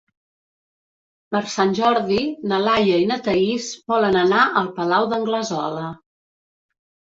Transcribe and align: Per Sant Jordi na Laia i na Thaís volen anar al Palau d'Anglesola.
Per 1.35 1.41
Sant 1.55 1.75
Jordi 1.81 2.17
na 2.53 2.59
Laia 2.69 2.97
i 3.03 3.07
na 3.13 3.19
Thaís 3.29 3.69
volen 3.95 4.21
anar 4.25 4.49
al 4.65 4.73
Palau 4.81 5.09
d'Anglesola. 5.15 5.89